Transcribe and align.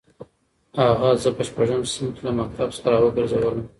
اغا 0.89 1.09
زه 1.21 1.29
په 1.37 1.43
شپږم 1.47 1.81
صنف 1.91 2.09
کې 2.15 2.21
له 2.25 2.31
مکتب 2.39 2.69
څخه 2.75 2.87
راوګرځولم. 2.91 3.59